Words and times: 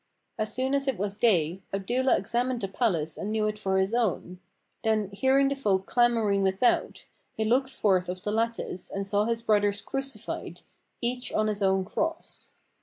As 0.39 0.51
soon 0.51 0.73
as 0.73 0.87
it 0.87 0.97
was 0.97 1.15
day, 1.15 1.61
Abdullah 1.71 2.17
examined 2.17 2.61
the 2.61 2.67
palace 2.67 3.17
and 3.19 3.31
knew 3.31 3.45
it 3.45 3.59
for 3.59 3.77
his 3.77 3.93
own; 3.93 4.39
then, 4.83 5.11
hearing 5.11 5.47
the 5.47 5.55
folk 5.55 5.85
clamouring 5.85 6.41
without, 6.41 7.05
he 7.35 7.45
looked 7.45 7.69
forth 7.69 8.09
of 8.09 8.23
the 8.23 8.31
lattice 8.31 8.89
and 8.89 9.05
saw 9.05 9.25
his 9.25 9.43
brothers 9.43 9.79
crucified, 9.79 10.61
each 11.01 11.31
on 11.31 11.45
his 11.45 11.61
own 11.61 11.85
cross. 11.85 12.55